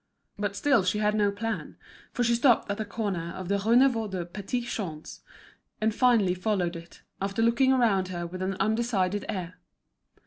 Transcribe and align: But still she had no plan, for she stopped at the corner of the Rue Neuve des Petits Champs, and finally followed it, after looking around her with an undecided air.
But 0.39 0.55
still 0.55 0.83
she 0.83 0.97
had 0.97 1.13
no 1.13 1.29
plan, 1.31 1.77
for 2.11 2.23
she 2.23 2.33
stopped 2.33 2.71
at 2.71 2.77
the 2.79 2.85
corner 2.85 3.35
of 3.35 3.49
the 3.49 3.59
Rue 3.59 3.75
Neuve 3.75 4.09
des 4.09 4.25
Petits 4.25 4.67
Champs, 4.73 5.21
and 5.79 5.93
finally 5.93 6.33
followed 6.33 6.75
it, 6.75 7.03
after 7.21 7.43
looking 7.43 7.71
around 7.71 8.07
her 8.07 8.25
with 8.25 8.41
an 8.41 8.55
undecided 8.59 9.25
air. 9.29 9.59